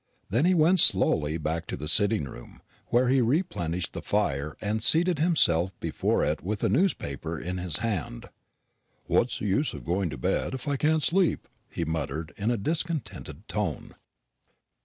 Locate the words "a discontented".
12.49-13.47